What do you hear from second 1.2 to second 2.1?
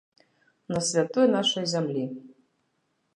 нашай зямлі.